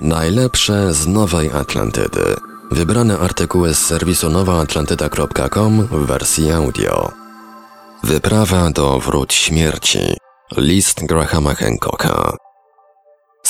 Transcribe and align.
Najlepsze 0.00 0.94
z 0.94 1.06
Nowej 1.06 1.50
Atlantydy. 1.52 2.36
Wybrane 2.70 3.18
artykuły 3.18 3.74
z 3.74 3.78
serwisu 3.78 4.30
nowaatlantyda.com 4.30 5.86
w 5.86 6.06
wersji 6.06 6.52
audio. 6.52 7.12
Wyprawa 8.04 8.70
do 8.70 9.00
wróć 9.00 9.34
śmierci. 9.34 9.98
List 10.56 11.06
Grahama 11.06 11.54
Hancocka. 11.54 12.45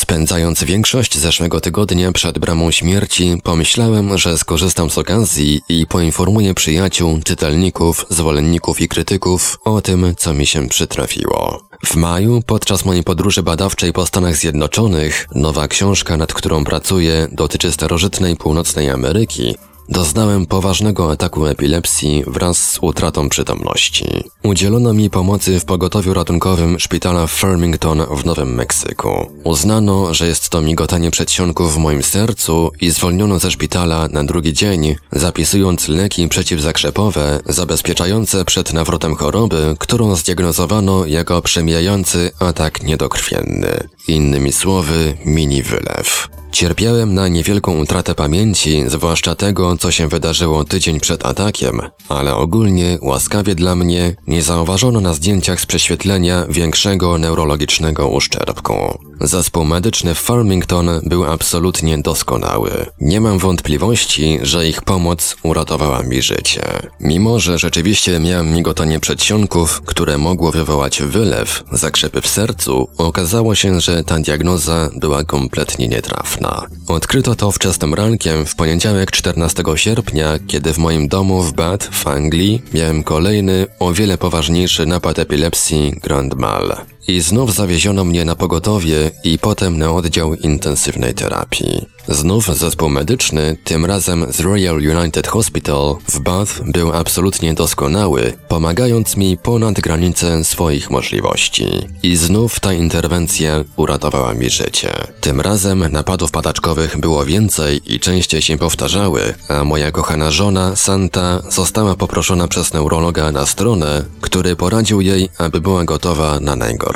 Spędzając 0.06 0.64
większość 0.64 1.18
zeszłego 1.18 1.60
tygodnia 1.60 2.12
przed 2.12 2.38
bramą 2.38 2.70
śmierci, 2.70 3.40
pomyślałem, 3.42 4.18
że 4.18 4.38
skorzystam 4.38 4.90
z 4.90 4.98
okazji 4.98 5.60
i 5.68 5.86
poinformuję 5.86 6.54
przyjaciół, 6.54 7.20
czytelników, 7.24 8.06
zwolenników 8.10 8.80
i 8.80 8.88
krytyków 8.88 9.58
o 9.64 9.80
tym, 9.80 10.14
co 10.16 10.34
mi 10.34 10.46
się 10.46 10.68
przytrafiło. 10.68 11.68
W 11.86 11.96
maju, 11.96 12.42
podczas 12.46 12.84
mojej 12.84 13.02
podróży 13.02 13.42
badawczej 13.42 13.92
po 13.92 14.06
Stanach 14.06 14.36
Zjednoczonych, 14.36 15.28
nowa 15.34 15.68
książka, 15.68 16.16
nad 16.16 16.34
którą 16.34 16.64
pracuję, 16.64 17.28
dotyczy 17.32 17.72
starożytnej 17.72 18.36
północnej 18.36 18.90
Ameryki 18.90 19.54
Doznałem 19.88 20.46
poważnego 20.46 21.12
ataku 21.12 21.46
epilepsji 21.46 22.24
wraz 22.26 22.70
z 22.70 22.78
utratą 22.82 23.28
przytomności. 23.28 24.24
Udzielono 24.42 24.92
mi 24.92 25.10
pomocy 25.10 25.60
w 25.60 25.64
pogotowiu 25.64 26.14
ratunkowym 26.14 26.78
szpitala 26.78 27.26
Farmington 27.26 28.02
w 28.16 28.24
Nowym 28.24 28.54
Meksyku. 28.54 29.30
Uznano, 29.44 30.14
że 30.14 30.26
jest 30.26 30.48
to 30.48 30.60
migotanie 30.60 31.10
przedsionków 31.10 31.74
w 31.74 31.78
moim 31.78 32.02
sercu 32.02 32.70
i 32.80 32.90
zwolniono 32.90 33.38
ze 33.38 33.50
szpitala 33.50 34.08
na 34.08 34.24
drugi 34.24 34.52
dzień, 34.52 34.96
zapisując 35.12 35.88
leki 35.88 36.28
przeciwzakrzepowe 36.28 37.40
zabezpieczające 37.46 38.44
przed 38.44 38.72
nawrotem 38.72 39.14
choroby, 39.14 39.76
którą 39.78 40.16
zdiagnozowano 40.16 41.06
jako 41.06 41.42
przemijający 41.42 42.30
atak 42.38 42.82
niedokrwienny. 42.82 43.88
Innymi 44.08 44.52
słowy, 44.52 45.16
mini 45.24 45.62
wylew. 45.62 46.28
Cierpiałem 46.56 47.14
na 47.14 47.28
niewielką 47.28 47.78
utratę 47.78 48.14
pamięci, 48.14 48.84
zwłaszcza 48.86 49.34
tego, 49.34 49.76
co 49.76 49.90
się 49.90 50.08
wydarzyło 50.08 50.64
tydzień 50.64 51.00
przed 51.00 51.26
atakiem, 51.26 51.80
ale 52.08 52.34
ogólnie, 52.34 52.98
łaskawie 53.02 53.54
dla 53.54 53.76
mnie, 53.76 54.16
nie 54.26 54.42
zauważono 54.42 55.00
na 55.00 55.14
zdjęciach 55.14 55.60
z 55.60 55.66
prześwietlenia 55.66 56.46
większego 56.48 57.18
neurologicznego 57.18 58.08
uszczerbku. 58.08 58.98
Zespół 59.20 59.64
medyczny 59.64 60.14
w 60.14 60.18
Farmington 60.18 60.88
był 61.06 61.24
absolutnie 61.24 61.98
doskonały. 61.98 62.86
Nie 63.00 63.20
mam 63.20 63.38
wątpliwości, 63.38 64.38
że 64.42 64.68
ich 64.68 64.82
pomoc 64.82 65.36
uratowała 65.42 66.02
mi 66.02 66.22
życie. 66.22 66.62
Mimo, 67.00 67.38
że 67.38 67.58
rzeczywiście 67.58 68.20
miałem 68.20 68.54
migotanie 68.54 69.00
przedsionków, 69.00 69.82
które 69.86 70.18
mogło 70.18 70.52
wywołać 70.52 71.02
wylew, 71.02 71.64
zakrzepy 71.72 72.20
w 72.20 72.28
sercu, 72.28 72.88
okazało 72.98 73.54
się, 73.54 73.80
że 73.80 74.04
ta 74.04 74.18
diagnoza 74.18 74.90
była 74.96 75.24
kompletnie 75.24 75.88
nietrafna. 75.88 76.45
Odkryto 76.88 77.34
to 77.34 77.52
wczesnym 77.52 77.94
rankiem 77.94 78.46
w 78.46 78.54
poniedziałek 78.54 79.10
14 79.10 79.62
sierpnia, 79.74 80.38
kiedy 80.46 80.72
w 80.72 80.78
moim 80.78 81.08
domu 81.08 81.42
w 81.42 81.52
Bath 81.52 81.88
w 81.90 82.06
Anglii 82.06 82.62
miałem 82.74 83.04
kolejny, 83.04 83.66
o 83.78 83.92
wiele 83.92 84.18
poważniejszy 84.18 84.86
napad 84.86 85.18
epilepsji 85.18 85.94
Grand 86.02 86.34
Mal. 86.34 86.76
I 87.08 87.20
znów 87.20 87.54
zawieziono 87.54 88.04
mnie 88.04 88.24
na 88.24 88.36
pogotowie 88.36 89.10
i 89.24 89.38
potem 89.38 89.78
na 89.78 89.92
oddział 89.92 90.34
intensywnej 90.34 91.14
terapii. 91.14 91.86
Znów 92.08 92.58
zespół 92.58 92.88
medyczny, 92.88 93.56
tym 93.64 93.84
razem 93.84 94.26
z 94.32 94.40
Royal 94.40 94.76
United 94.76 95.26
Hospital 95.26 95.96
w 96.08 96.20
Bath 96.20 96.52
był 96.66 96.92
absolutnie 96.92 97.54
doskonały, 97.54 98.32
pomagając 98.48 99.16
mi 99.16 99.36
ponad 99.36 99.80
granice 99.80 100.44
swoich 100.44 100.90
możliwości. 100.90 101.66
I 102.02 102.16
znów 102.16 102.60
ta 102.60 102.72
interwencja 102.72 103.64
uratowała 103.76 104.34
mi 104.34 104.50
życie. 104.50 104.92
Tym 105.20 105.40
razem 105.40 105.92
napadów 105.92 106.30
padaczkowych 106.30 107.00
było 107.00 107.24
więcej 107.24 107.80
i 107.94 108.00
częściej 108.00 108.42
się 108.42 108.58
powtarzały, 108.58 109.34
a 109.48 109.64
moja 109.64 109.90
kochana 109.90 110.30
żona, 110.30 110.76
Santa, 110.76 111.42
została 111.50 111.94
poproszona 111.94 112.48
przez 112.48 112.72
neurologa 112.72 113.32
na 113.32 113.46
stronę, 113.46 114.04
który 114.20 114.56
poradził 114.56 115.00
jej, 115.00 115.28
aby 115.38 115.60
była 115.60 115.84
gotowa 115.84 116.40
na 116.40 116.56
najgorsze. 116.56 116.95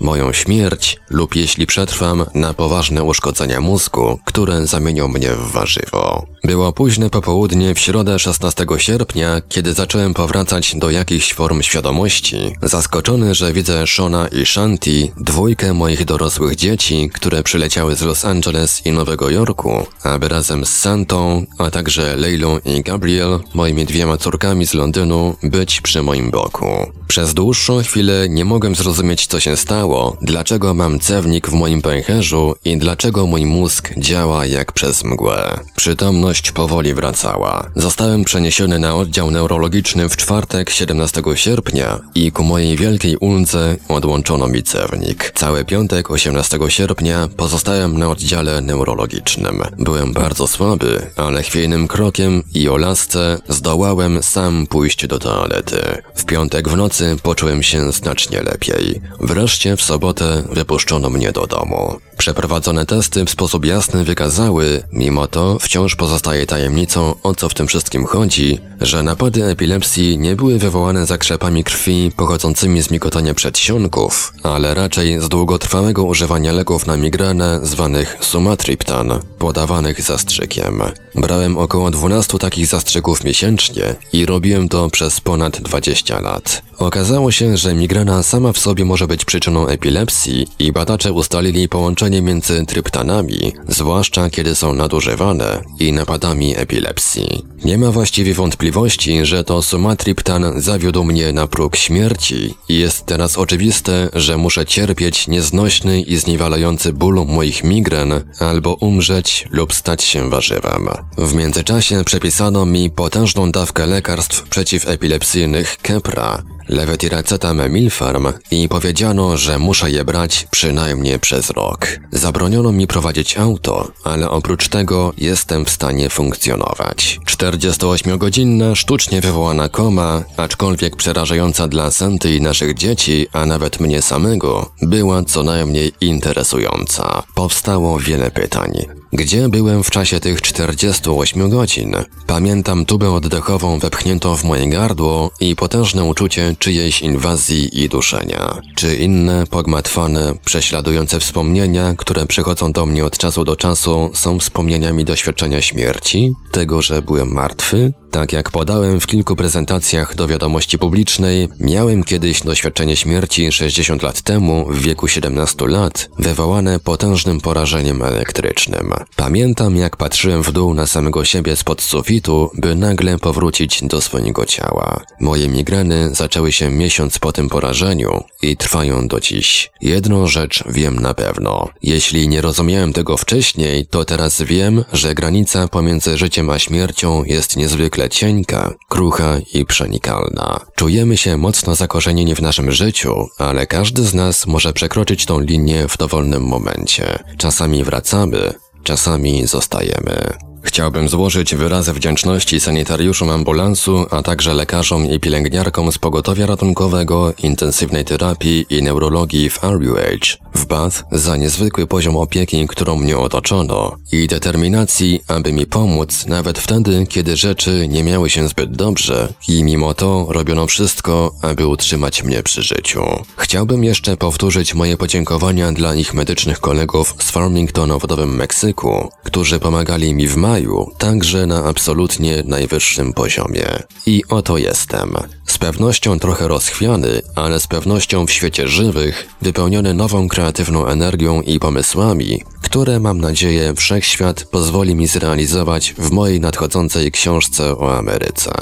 Moją 0.00 0.32
śmierć 0.32 0.96
lub 1.10 1.36
jeśli 1.36 1.66
przetrwam, 1.66 2.24
na 2.34 2.54
poważne 2.54 3.02
uszkodzenia 3.02 3.60
mózgu, 3.60 4.18
które 4.24 4.66
zamienią 4.66 5.08
mnie 5.08 5.30
w 5.30 5.52
warzywo. 5.52 6.31
Było 6.44 6.72
późne 6.72 7.10
popołudnie 7.10 7.74
w 7.74 7.78
środę 7.78 8.18
16 8.18 8.66
sierpnia, 8.78 9.42
kiedy 9.48 9.72
zacząłem 9.72 10.14
powracać 10.14 10.74
do 10.76 10.90
jakichś 10.90 11.34
form 11.34 11.62
świadomości, 11.62 12.56
zaskoczony, 12.62 13.34
że 13.34 13.52
widzę 13.52 13.86
Shona 13.86 14.28
i 14.28 14.46
Shanti, 14.46 15.12
dwójkę 15.16 15.74
moich 15.74 16.04
dorosłych 16.04 16.56
dzieci, 16.56 17.10
które 17.14 17.42
przyleciały 17.42 17.96
z 17.96 18.02
Los 18.02 18.24
Angeles 18.24 18.86
i 18.86 18.92
Nowego 18.92 19.30
Jorku, 19.30 19.86
aby 20.02 20.28
razem 20.28 20.64
z 20.64 20.70
Santą, 20.70 21.46
a 21.58 21.70
także 21.70 22.16
Leilą 22.16 22.58
i 22.64 22.82
Gabriel, 22.82 23.40
moimi 23.54 23.84
dwiema 23.84 24.16
córkami 24.16 24.66
z 24.66 24.74
Londynu, 24.74 25.36
być 25.42 25.80
przy 25.80 26.02
moim 26.02 26.30
boku. 26.30 26.92
Przez 27.08 27.34
dłuższą 27.34 27.82
chwilę 27.82 28.28
nie 28.28 28.44
mogłem 28.44 28.74
zrozumieć, 28.74 29.26
co 29.26 29.40
się 29.40 29.56
stało, 29.56 30.16
dlaczego 30.22 30.74
mam 30.74 31.00
cewnik 31.00 31.48
w 31.48 31.52
moim 31.52 31.82
pęcherzu 31.82 32.54
i 32.64 32.76
dlaczego 32.76 33.26
mój 33.26 33.46
mózg 33.46 33.90
działa 33.98 34.46
jak 34.46 34.72
przez 34.72 35.04
mgłę. 35.04 35.60
Przytomność 35.76 36.31
powoli 36.40 36.94
wracała. 36.94 37.70
Zostałem 37.76 38.24
przeniesiony 38.24 38.78
na 38.78 38.94
oddział 38.94 39.30
neurologiczny 39.30 40.08
w 40.08 40.16
czwartek 40.16 40.70
17 40.70 41.22
sierpnia 41.34 42.00
i 42.14 42.32
ku 42.32 42.44
mojej 42.44 42.76
wielkiej 42.76 43.16
uldze 43.16 43.76
odłączono 43.88 44.48
mi 44.48 44.62
cewnik. 44.62 45.32
Cały 45.34 45.64
piątek 45.64 46.10
18 46.10 46.58
sierpnia 46.68 47.28
pozostałem 47.36 47.98
na 47.98 48.08
oddziale 48.08 48.60
neurologicznym. 48.60 49.62
Byłem 49.78 50.12
bardzo 50.12 50.46
słaby, 50.46 51.06
ale 51.16 51.42
chwiejnym 51.42 51.88
krokiem 51.88 52.42
i 52.54 52.68
o 52.68 52.76
lasce 52.76 53.38
zdołałem 53.48 54.22
sam 54.22 54.66
pójść 54.66 55.06
do 55.06 55.18
toalety. 55.18 56.02
W 56.22 56.24
piątek 56.24 56.68
w 56.68 56.76
nocy 56.76 57.16
poczułem 57.22 57.62
się 57.62 57.92
znacznie 57.92 58.42
lepiej. 58.42 59.00
Wreszcie 59.20 59.76
w 59.76 59.82
sobotę 59.82 60.42
wypuszczono 60.50 61.10
mnie 61.10 61.32
do 61.32 61.46
domu. 61.46 62.00
Przeprowadzone 62.18 62.86
testy 62.86 63.24
w 63.24 63.30
sposób 63.30 63.64
jasny 63.64 64.04
wykazały, 64.04 64.82
mimo 64.92 65.26
to 65.26 65.58
wciąż 65.60 65.96
pozostaje 65.96 66.46
tajemnicą 66.46 67.14
o 67.22 67.34
co 67.34 67.48
w 67.48 67.54
tym 67.54 67.66
wszystkim 67.66 68.04
chodzi, 68.04 68.58
że 68.80 69.02
napady 69.02 69.44
epilepsji 69.44 70.18
nie 70.18 70.36
były 70.36 70.58
wywołane 70.58 71.06
zakrzepami 71.06 71.64
krwi 71.64 72.12
pochodzącymi 72.16 72.82
z 72.82 72.90
migotania 72.90 73.34
przedsionków, 73.34 74.32
ale 74.42 74.74
raczej 74.74 75.20
z 75.20 75.28
długotrwałego 75.28 76.04
używania 76.04 76.52
leków 76.52 76.86
na 76.86 76.96
migrenę 76.96 77.60
zwanych 77.62 78.16
sumatriptan, 78.20 79.20
podawanych 79.38 80.02
zastrzykiem. 80.02 80.82
Brałem 81.14 81.58
około 81.58 81.90
12 81.90 82.38
takich 82.38 82.66
zastrzyków 82.66 83.24
miesięcznie 83.24 83.94
i 84.12 84.26
robiłem 84.26 84.68
to 84.68 84.90
przez 84.90 85.20
ponad 85.20 85.60
20 85.60 86.11
lat. 86.20 86.62
Okazało 86.82 87.32
się, 87.32 87.56
że 87.56 87.74
migrena 87.74 88.22
sama 88.22 88.52
w 88.52 88.58
sobie 88.58 88.84
może 88.84 89.06
być 89.06 89.24
przyczyną 89.24 89.66
epilepsji 89.66 90.46
i 90.58 90.72
badacze 90.72 91.12
ustalili 91.12 91.68
połączenie 91.68 92.22
między 92.22 92.66
tryptanami, 92.66 93.52
zwłaszcza 93.68 94.30
kiedy 94.30 94.54
są 94.54 94.74
nadużywane, 94.74 95.62
i 95.78 95.92
napadami 95.92 96.56
epilepsji. 96.56 97.44
Nie 97.64 97.78
ma 97.78 97.90
właściwie 97.90 98.34
wątpliwości, 98.34 99.26
że 99.26 99.44
to 99.44 99.62
sumatriptan 99.62 100.60
zawiódł 100.60 101.04
mnie 101.04 101.32
na 101.32 101.46
próg 101.46 101.76
śmierci 101.76 102.54
i 102.68 102.78
jest 102.78 103.06
teraz 103.06 103.38
oczywiste, 103.38 104.08
że 104.14 104.36
muszę 104.36 104.66
cierpieć 104.66 105.28
nieznośny 105.28 106.00
i 106.00 106.16
zniewalający 106.16 106.92
ból 106.92 107.26
moich 107.26 107.64
migren 107.64 108.12
albo 108.40 108.74
umrzeć 108.74 109.48
lub 109.50 109.74
stać 109.74 110.04
się 110.04 110.30
warzywem. 110.30 110.88
W 111.18 111.34
międzyczasie 111.34 112.04
przepisano 112.04 112.66
mi 112.66 112.90
potężną 112.90 113.52
dawkę 113.52 113.86
lekarstw 113.86 114.48
przeciwepilepsyjnych 114.48 115.76
Kepra, 115.82 116.42
levetiracetam 116.72 117.70
Milfarm 117.70 118.32
i 118.50 118.68
powiedziano, 118.68 119.36
że 119.36 119.58
muszę 119.58 119.90
je 119.90 120.04
brać 120.04 120.46
przynajmniej 120.50 121.18
przez 121.18 121.50
rok. 121.50 121.86
Zabroniono 122.12 122.72
mi 122.72 122.86
prowadzić 122.86 123.38
auto, 123.38 123.88
ale 124.04 124.30
oprócz 124.30 124.68
tego 124.68 125.12
jestem 125.18 125.64
w 125.64 125.70
stanie 125.70 126.10
funkcjonować. 126.10 127.18
48-godzinna, 127.26 128.74
sztucznie 128.74 129.20
wywołana 129.20 129.68
koma, 129.68 130.24
aczkolwiek 130.36 130.96
przerażająca 130.96 131.68
dla 131.68 131.90
Santy 131.90 132.34
i 132.34 132.40
naszych 132.40 132.74
dzieci, 132.74 133.26
a 133.32 133.46
nawet 133.46 133.80
mnie 133.80 134.02
samego, 134.02 134.72
była 134.82 135.24
co 135.24 135.42
najmniej 135.42 135.92
interesująca. 136.00 137.22
Powstało 137.34 137.98
wiele 137.98 138.30
pytań. 138.30 139.01
Gdzie 139.14 139.48
byłem 139.48 139.82
w 139.82 139.90
czasie 139.90 140.20
tych 140.20 140.42
48 140.42 141.50
godzin? 141.50 141.96
Pamiętam 142.26 142.84
tubę 142.84 143.10
oddechową 143.10 143.78
wepchniętą 143.78 144.36
w 144.36 144.44
moje 144.44 144.68
gardło 144.68 145.30
i 145.40 145.56
potężne 145.56 146.04
uczucie 146.04 146.56
czyjejś 146.58 147.00
inwazji 147.00 147.82
i 147.82 147.88
duszenia. 147.88 148.60
Czy 148.76 148.96
inne, 148.96 149.44
pogmatwane, 149.50 150.34
prześladujące 150.44 151.20
wspomnienia, 151.20 151.94
które 151.98 152.26
przychodzą 152.26 152.72
do 152.72 152.86
mnie 152.86 153.04
od 153.04 153.18
czasu 153.18 153.44
do 153.44 153.56
czasu, 153.56 154.10
są 154.14 154.38
wspomnieniami 154.38 155.04
doświadczenia 155.04 155.62
śmierci? 155.62 156.32
Tego, 156.50 156.82
że 156.82 157.02
byłem 157.02 157.32
martwy? 157.32 157.92
Tak 158.12 158.32
jak 158.32 158.50
podałem 158.50 159.00
w 159.00 159.06
kilku 159.06 159.36
prezentacjach 159.36 160.14
do 160.14 160.26
wiadomości 160.26 160.78
publicznej, 160.78 161.48
miałem 161.60 162.04
kiedyś 162.04 162.40
doświadczenie 162.40 162.96
śmierci 162.96 163.52
60 163.52 164.02
lat 164.02 164.22
temu 164.22 164.66
w 164.70 164.78
wieku 164.78 165.08
17 165.08 165.66
lat, 165.66 166.08
wywołane 166.18 166.78
potężnym 166.78 167.40
porażeniem 167.40 168.02
elektrycznym. 168.02 168.94
Pamiętam 169.16 169.76
jak 169.76 169.96
patrzyłem 169.96 170.42
w 170.42 170.52
dół 170.52 170.74
na 170.74 170.86
samego 170.86 171.24
siebie 171.24 171.56
spod 171.56 171.82
sufitu, 171.82 172.50
by 172.54 172.74
nagle 172.74 173.18
powrócić 173.18 173.82
do 173.82 174.00
swojego 174.00 174.46
ciała. 174.46 175.00
Moje 175.20 175.48
migreny 175.48 176.14
zaczęły 176.14 176.52
się 176.52 176.70
miesiąc 176.70 177.18
po 177.18 177.32
tym 177.32 177.48
porażeniu 177.48 178.24
i 178.42 178.56
trwają 178.56 179.08
do 179.08 179.20
dziś. 179.20 179.70
Jedną 179.80 180.26
rzecz 180.26 180.64
wiem 180.68 181.00
na 181.00 181.14
pewno. 181.14 181.68
Jeśli 181.82 182.28
nie 182.28 182.40
rozumiałem 182.40 182.92
tego 182.92 183.16
wcześniej, 183.16 183.86
to 183.86 184.04
teraz 184.04 184.42
wiem, 184.42 184.84
że 184.92 185.14
granica 185.14 185.68
pomiędzy 185.68 186.18
życiem 186.18 186.50
a 186.50 186.58
śmiercią 186.58 187.24
jest 187.24 187.56
niezwykle 187.56 188.01
cienka, 188.08 188.74
krucha 188.88 189.38
i 189.54 189.64
przenikalna. 189.64 190.60
Czujemy 190.76 191.16
się 191.16 191.36
mocno 191.36 191.74
zakorzenieni 191.74 192.34
w 192.34 192.42
naszym 192.42 192.72
życiu, 192.72 193.28
ale 193.38 193.66
każdy 193.66 194.04
z 194.04 194.14
nas 194.14 194.46
może 194.46 194.72
przekroczyć 194.72 195.26
tą 195.26 195.40
linię 195.40 195.88
w 195.88 195.96
dowolnym 195.96 196.42
momencie. 196.42 197.18
Czasami 197.38 197.84
wracamy, 197.84 198.54
czasami 198.82 199.46
zostajemy. 199.46 200.51
Chciałbym 200.62 201.08
złożyć 201.08 201.54
wyrazy 201.54 201.92
wdzięczności 201.92 202.60
sanitariuszom 202.60 203.30
ambulansu, 203.30 204.06
a 204.10 204.22
także 204.22 204.54
lekarzom 204.54 205.06
i 205.06 205.20
pielęgniarkom 205.20 205.92
z 205.92 205.98
pogotowia 205.98 206.46
ratunkowego, 206.46 207.32
intensywnej 207.42 208.04
terapii 208.04 208.66
i 208.70 208.82
neurologii 208.82 209.50
w 209.50 209.62
RUH 209.62 210.42
w 210.54 210.66
Bath 210.66 211.04
za 211.12 211.36
niezwykły 211.36 211.86
poziom 211.86 212.16
opieki, 212.16 212.66
którą 212.68 212.96
mnie 212.96 213.18
otoczono 213.18 213.96
i 214.12 214.26
determinacji, 214.26 215.20
aby 215.28 215.52
mi 215.52 215.66
pomóc 215.66 216.26
nawet 216.26 216.58
wtedy, 216.58 217.06
kiedy 217.08 217.36
rzeczy 217.36 217.88
nie 217.88 218.04
miały 218.04 218.30
się 218.30 218.48
zbyt 218.48 218.76
dobrze 218.76 219.32
i 219.48 219.64
mimo 219.64 219.94
to 219.94 220.26
robiono 220.28 220.66
wszystko, 220.66 221.34
aby 221.42 221.66
utrzymać 221.66 222.22
mnie 222.22 222.42
przy 222.42 222.62
życiu. 222.62 223.02
Chciałbym 223.36 223.84
jeszcze 223.84 224.16
powtórzyć 224.16 224.74
moje 224.74 224.96
podziękowania 224.96 225.72
dla 225.72 225.94
ich 225.94 226.14
medycznych 226.14 226.60
kolegów 226.60 227.14
z 227.18 227.30
Farmington 227.30 227.98
w 227.98 228.08
Nowym 228.08 228.34
Meksyku, 228.34 229.12
którzy 229.24 229.58
pomagali 229.58 230.14
mi 230.14 230.28
w 230.28 230.36
maju, 230.52 230.90
także 230.98 231.46
na 231.46 231.64
absolutnie 231.64 232.42
najwyższym 232.46 233.12
poziomie. 233.12 233.66
I 234.06 234.22
oto 234.28 234.58
jestem. 234.58 235.14
Z 235.46 235.58
pewnością 235.58 236.18
trochę 236.18 236.48
rozchwiany, 236.48 237.22
ale 237.34 237.60
z 237.60 237.66
pewnością 237.66 238.26
w 238.26 238.30
świecie 238.30 238.68
żywych, 238.68 239.28
wypełniony 239.42 239.94
nową 239.94 240.28
kreatywną 240.28 240.86
energią 240.86 241.42
i 241.42 241.58
pomysłami, 241.58 242.42
które 242.62 243.00
mam 243.00 243.20
nadzieję 243.20 243.74
wszechświat 243.74 244.44
pozwoli 244.44 244.94
mi 244.94 245.06
zrealizować 245.06 245.94
w 245.98 246.10
mojej 246.10 246.40
nadchodzącej 246.40 247.12
książce 247.12 247.78
o 247.78 247.98
Ameryce. 247.98 248.52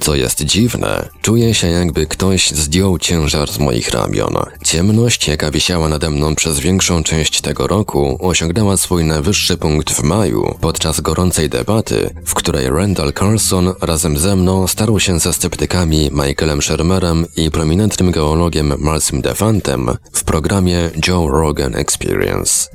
Co 0.00 0.14
jest 0.14 0.42
dziwne, 0.42 1.08
czuję 1.22 1.54
się 1.54 1.68
jakby 1.68 2.06
ktoś 2.06 2.50
zdjął 2.50 2.98
ciężar 2.98 3.50
z 3.50 3.58
moich 3.58 3.90
ramion. 3.90 4.34
Ciemność, 4.64 5.28
jaka 5.28 5.50
wisiała 5.50 5.88
nade 5.88 6.10
mną 6.10 6.34
przez 6.34 6.58
większą 6.58 7.02
część 7.02 7.40
tego 7.40 7.66
roku, 7.66 8.18
osiągnęła 8.20 8.76
swój 8.76 9.04
najwyższy 9.04 9.56
punkt 9.56 9.90
w 9.90 10.02
maju, 10.02 10.54
podczas 10.60 11.00
gorącej 11.00 11.48
debaty, 11.48 12.10
w 12.26 12.34
której 12.34 12.70
Randall 12.70 13.12
Carlson 13.12 13.72
razem 13.80 14.18
ze 14.18 14.36
mną 14.36 14.66
starł 14.66 15.00
się 15.00 15.18
ze 15.18 15.32
sceptykami 15.32 16.10
Michaelem 16.12 16.62
Shermerem 16.62 17.26
i 17.36 17.50
prominentnym 17.50 18.10
geologiem 18.10 18.74
Marcim 18.78 19.20
Defantem 19.20 19.90
w 20.12 20.24
programie 20.24 20.90
Joe 21.08 21.28
Rogan 21.28 21.74
Experience. 21.76 22.68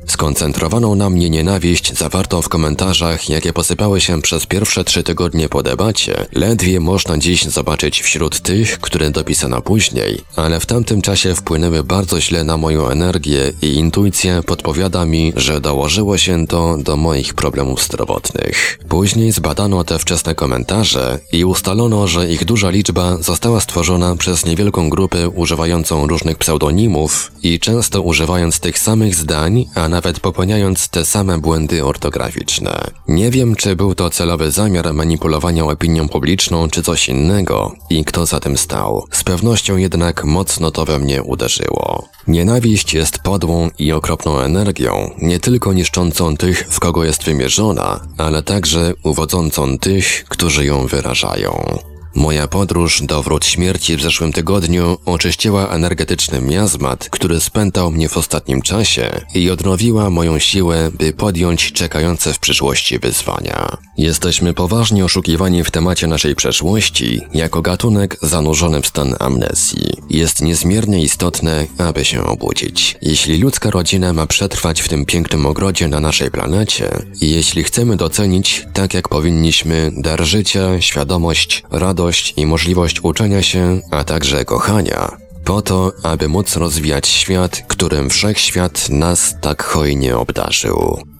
Skoncentrowaną 0.76 1.06
na 1.06 1.10
mnie 1.10 1.30
nienawiść 1.30 1.98
zawartą 1.98 2.42
w 2.42 2.50
komentarzach, 2.50 3.30
jakie 3.30 3.54
posypały 3.54 4.02
się 4.02 4.22
przez 4.22 4.46
pierwsze 4.46 4.84
trzy 4.84 5.04
tygodnie 5.04 5.50
po 5.50 5.64
debacie, 5.64 6.26
ledwie 6.32 6.80
można 6.80 7.18
dziś 7.18 7.44
zobaczyć 7.44 8.02
wśród 8.02 8.42
tych, 8.42 8.80
które 8.80 9.12
dopisano 9.12 9.62
później, 9.62 10.22
ale 10.36 10.60
w 10.60 10.66
tamtym 10.66 11.02
czasie 11.02 11.36
wpłynęły 11.36 11.84
bardzo 11.84 12.22
źle 12.22 12.44
na 12.44 12.58
moją 12.58 12.90
energię 12.90 13.54
i 13.62 13.68
intuicja 13.68 14.44
podpowiada 14.44 15.06
mi, 15.06 15.34
że 15.36 15.62
dołożyło 15.62 16.18
się 16.18 16.48
to 16.48 16.78
do 16.78 16.98
moich 16.98 17.34
problemów 17.34 17.84
zdrowotnych. 17.84 18.80
Później 18.90 19.32
zbadano 19.32 19.84
te 19.84 20.00
wczesne 20.00 20.36
komentarze 20.36 21.20
i 21.32 21.46
ustalono, 21.46 22.08
że 22.08 22.32
ich 22.32 22.46
duża 22.46 22.70
liczba 22.70 23.18
została 23.18 23.62
stworzona 23.62 24.16
przez 24.16 24.46
niewielką 24.46 24.90
grupę 24.90 25.30
używającą 25.30 26.08
różnych 26.08 26.38
pseudonimów 26.38 27.32
i 27.44 27.60
często 27.60 28.02
używając 28.02 28.60
tych 28.60 28.80
samych 28.80 29.16
zdań, 29.16 29.66
a 29.76 29.90
nawet 29.90 30.20
popełniając 30.20 30.65
te 30.74 31.06
same 31.06 31.38
błędy 31.38 31.86
ortograficzne. 31.86 32.92
Nie 33.08 33.32
wiem, 33.32 33.56
czy 33.56 33.76
był 33.76 33.96
to 33.96 34.10
celowy 34.10 34.52
zamiar 34.52 34.94
manipulowania 34.94 35.66
opinią 35.66 36.10
publiczną, 36.10 36.70
czy 36.70 36.84
coś 36.84 37.10
innego 37.10 37.74
i 37.90 38.06
kto 38.06 38.26
za 38.26 38.40
tym 38.40 38.58
stał. 38.58 39.06
Z 39.12 39.24
pewnością 39.24 39.78
jednak 39.78 40.24
mocno 40.24 40.72
to 40.72 40.86
we 40.86 41.00
mnie 41.00 41.24
uderzyło. 41.24 42.08
Nienawiść 42.28 42.94
jest 42.94 43.20
podłą 43.20 43.70
i 43.80 43.92
okropną 43.92 44.40
energią, 44.40 45.12
nie 45.22 45.40
tylko 45.40 45.74
niszczącą 45.74 46.38
tych, 46.38 46.68
w 46.70 46.80
kogo 46.80 47.04
jest 47.04 47.24
wymierzona, 47.24 48.00
ale 48.18 48.44
także 48.44 48.94
uwodzącą 49.04 49.78
tych, 49.78 50.26
którzy 50.30 50.66
ją 50.66 50.88
wyrażają. 50.88 51.80
Moja 52.16 52.48
podróż 52.48 53.02
do 53.02 53.24
wrót 53.24 53.46
śmierci 53.46 53.96
w 53.96 54.02
zeszłym 54.02 54.34
tygodniu 54.34 54.98
oczyściła 55.06 55.70
energetyczny 55.70 56.42
miazmat, 56.42 57.10
który 57.10 57.40
spętał 57.40 57.92
mnie 57.92 58.10
w 58.10 58.18
ostatnim 58.18 58.62
czasie 58.62 59.12
i 59.34 59.50
odnowiła 59.50 60.10
moją 60.10 60.40
siłę, 60.40 60.92
by 61.00 61.14
podjąć 61.14 61.72
czekające 61.72 62.34
w 62.34 62.40
przyszłości 62.40 63.00
wyzwania. 63.00 63.78
Jesteśmy 63.98 64.54
poważnie 64.54 65.06
oszukiwani 65.06 65.64
w 65.64 65.72
temacie 65.72 66.08
naszej 66.08 66.36
przeszłości 66.36 67.22
jako 67.34 67.62
gatunek 67.62 68.18
zanurzony 68.22 68.82
w 68.82 68.88
stan 68.88 69.16
amnesji. 69.20 69.94
Jest 70.10 70.42
niezmiernie 70.42 71.02
istotne, 71.04 71.66
aby 71.78 72.06
się 72.06 72.24
obudzić. 72.24 72.98
Jeśli 73.02 73.38
ludzka 73.38 73.70
rodzina 73.70 74.14
ma 74.14 74.28
przetrwać 74.28 74.82
w 74.82 74.88
tym 74.88 75.06
pięknym 75.06 75.46
ogrodzie 75.46 75.88
na 75.88 76.00
naszej 76.00 76.32
planecie 76.32 76.90
i 77.22 77.32
jeśli 77.32 77.64
chcemy 77.64 77.98
docenić, 77.98 78.66
tak 78.74 78.94
jak 78.94 79.10
powinniśmy, 79.10 79.92
dar 79.98 80.24
życia, 80.24 80.82
świadomość, 80.82 81.64
radość, 81.72 82.34
i 82.38 82.46
możliwość 82.46 83.04
uczenia 83.04 83.42
się, 83.42 83.82
a 83.92 84.04
także 84.04 84.46
kochania, 84.46 85.18
po 85.46 85.62
to, 85.62 85.92
aby 86.04 86.28
móc 86.28 86.56
rozwijać 86.56 87.08
świat, 87.08 87.64
którym 87.68 88.10
wszechświat 88.10 88.90
nas 88.90 89.36
tak 89.42 89.64
hojnie 89.64 90.18
obdarzył. 90.18 91.15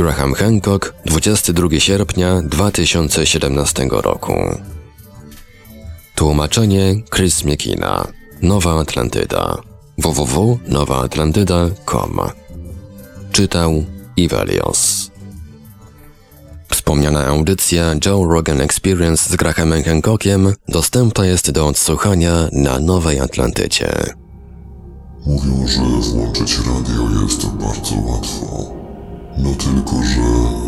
Graham 0.00 0.32
Hancock, 0.34 0.94
22 1.04 1.80
sierpnia 1.80 2.42
2017 2.42 3.88
roku. 3.90 4.32
Tłumaczenie 6.14 6.94
Chris 7.14 7.44
Miekina. 7.44 8.06
Nowa 8.42 8.80
Atlantyda. 8.80 9.56
www.nowaatlantyda.com 9.98 12.18
Czytał 13.32 13.84
Ivelios. 14.16 15.10
Wspomniana 16.68 17.26
audycja 17.26 17.94
Joe 18.06 18.24
Rogan 18.24 18.60
Experience 18.60 19.30
z 19.30 19.36
Grahamem 19.36 19.82
Hancockiem 19.82 20.54
dostępna 20.68 21.26
jest 21.26 21.50
do 21.50 21.66
odsłuchania 21.66 22.48
na 22.52 22.78
Nowej 22.78 23.20
Atlantycie. 23.20 24.14
Mówią, 25.26 25.66
że 25.66 25.80
włączyć 25.80 26.58
radio 26.58 27.22
jest 27.22 27.46
bardzo 27.46 27.94
łatwo. 27.94 28.79
No 29.36 29.54
tylko, 29.54 29.96
że 30.02 30.22